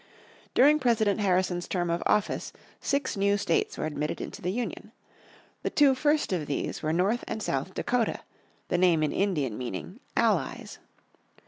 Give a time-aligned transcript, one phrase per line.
[0.55, 4.91] During President Harrison's term of office six new states were admitted into the Union.
[5.61, 8.21] The two first of these were North and South Dakota,
[8.69, 10.79] the name in Indian meaning "allies."